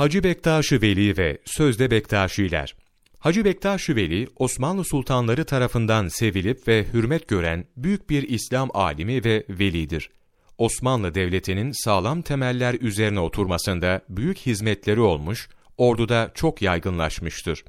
[0.00, 2.76] Hacı Bektaş-ı Veli ve Sözde Bektaşiler
[3.18, 9.44] Hacı Bektaş-ı Veli, Osmanlı sultanları tarafından sevilip ve hürmet gören büyük bir İslam alimi ve
[9.48, 10.10] velidir.
[10.58, 17.64] Osmanlı Devleti'nin sağlam temeller üzerine oturmasında büyük hizmetleri olmuş, orduda çok yaygınlaşmıştır.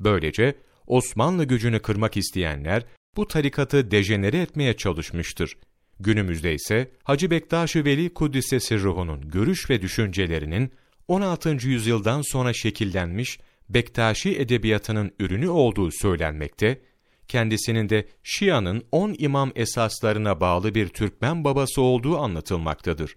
[0.00, 0.54] Böylece
[0.86, 2.84] Osmanlı gücünü kırmak isteyenler
[3.16, 5.56] bu tarikatı dejenere etmeye çalışmıştır.
[6.00, 10.72] Günümüzde ise Hacı Bektaş-ı Veli Kuddise ruhunun görüş ve düşüncelerinin
[11.10, 11.68] 16.
[11.68, 16.80] yüzyıldan sonra şekillenmiş Bektaşi edebiyatının ürünü olduğu söylenmekte,
[17.28, 23.16] kendisinin de Şia'nın on imam esaslarına bağlı bir Türkmen babası olduğu anlatılmaktadır.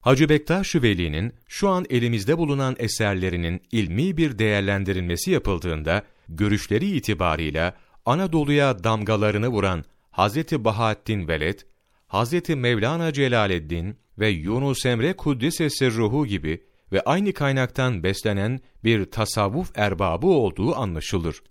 [0.00, 7.76] Hacı Bektaş Veli'nin şu an elimizde bulunan eserlerinin ilmi bir değerlendirilmesi yapıldığında, görüşleri itibarıyla
[8.06, 10.36] Anadolu'ya damgalarını vuran Hz.
[10.52, 11.58] Bahattin Veled,
[12.08, 12.48] Hz.
[12.48, 20.26] Mevlana Celaleddin ve Yunus Emre Kuddisesi Ruhu gibi ve aynı kaynaktan beslenen bir tasavvuf erbabı
[20.26, 21.42] olduğu anlaşılır.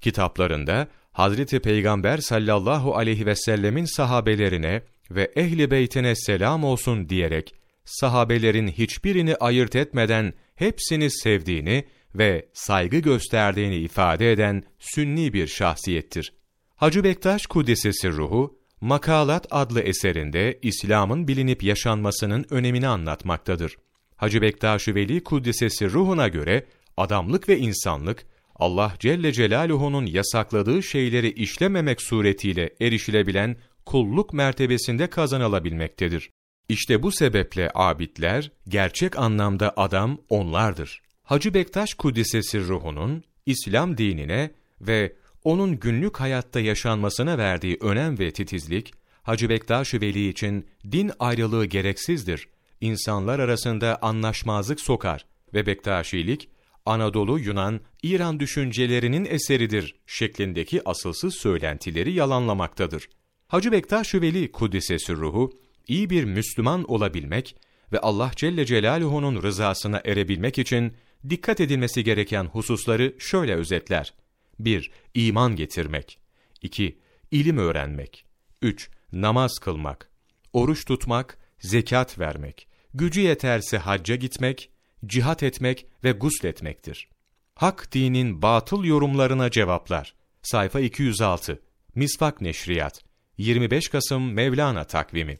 [0.00, 8.68] Kitaplarında Hazreti Peygamber sallallahu aleyhi ve sellemin sahabelerine ve ehli beytine selam olsun diyerek sahabelerin
[8.68, 16.32] hiçbirini ayırt etmeden hepsini sevdiğini ve saygı gösterdiğini ifade eden sünni bir şahsiyettir.
[16.76, 23.76] Hacı Bektaş Kuddisesi ruhu, Makalat adlı eserinde İslam'ın bilinip yaşanmasının önemini anlatmaktadır.
[24.24, 32.02] Hacı Bektaş-ı Veli Kuddisesi ruhuna göre adamlık ve insanlık, Allah Celle Celaluhu'nun yasakladığı şeyleri işlememek
[32.02, 36.30] suretiyle erişilebilen kulluk mertebesinde kazanılabilmektedir.
[36.68, 41.02] İşte bu sebeple abidler, gerçek anlamda adam onlardır.
[41.22, 48.94] Hacı Bektaş Kuddisesi ruhunun, İslam dinine ve onun günlük hayatta yaşanmasına verdiği önem ve titizlik,
[49.22, 52.48] Hacı Bektaş Veli için din ayrılığı gereksizdir
[52.84, 56.48] insanlar arasında anlaşmazlık sokar ve Bektaşilik,
[56.86, 63.08] Anadolu, Yunan, İran düşüncelerinin eseridir şeklindeki asılsız söylentileri yalanlamaktadır.
[63.48, 65.52] Hacı Bektaş Veli Kuddisesi ruhu,
[65.88, 67.56] iyi bir Müslüman olabilmek
[67.92, 70.92] ve Allah Celle Celaluhu'nun rızasına erebilmek için
[71.30, 74.14] dikkat edilmesi gereken hususları şöyle özetler.
[74.58, 74.90] 1.
[75.14, 76.18] İman getirmek.
[76.62, 76.98] 2.
[77.30, 78.24] İlim öğrenmek.
[78.62, 78.90] 3.
[79.12, 80.10] Namaz kılmak.
[80.52, 84.70] Oruç tutmak, zekat vermek gücü yeterse hacca gitmek,
[85.06, 87.08] cihat etmek ve gusletmektir.
[87.54, 90.14] Hak dinin batıl yorumlarına cevaplar.
[90.42, 91.62] Sayfa 206.
[91.94, 93.04] Misvak Neşriyat.
[93.38, 95.38] 25 Kasım Mevlana takvimi.